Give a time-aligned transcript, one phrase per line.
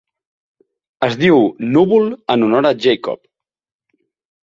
[1.09, 1.45] Es diu
[1.77, 3.25] Núvol en honor a Jacob.